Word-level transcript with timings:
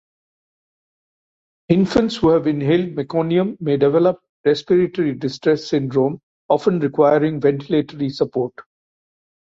Infants 1.69 2.15
who 2.15 2.29
have 2.31 2.47
inhaled 2.47 2.95
meconium 2.95 3.55
may 3.61 3.77
develop 3.77 4.19
respiratory 4.43 5.13
distress 5.13 5.67
syndrome 5.67 6.19
often 6.49 6.79
requiring 6.79 7.39
ventilatory 7.39 8.11
support. 8.11 8.55